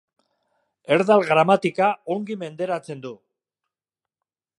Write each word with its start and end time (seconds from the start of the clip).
Erdal 0.95 1.25
gramatika 1.27 1.89
ongi 2.15 2.39
menderatzen 2.45 3.05
du. 3.05 3.13